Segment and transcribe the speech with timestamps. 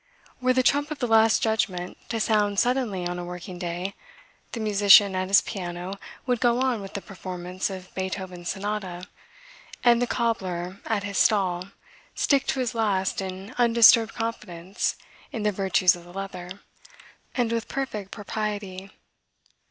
[0.41, 3.93] Were the trump of the Last Judgement to sound suddenly on a working day
[4.53, 9.07] the musician at his piano would go on with his performance of Beethoven's sonata
[9.83, 11.67] and the cobbler at his stall
[12.15, 14.95] stick to his last in undisturbed confidence
[15.31, 16.49] in the virtues of the leather.
[17.35, 18.89] And with perfect propriety.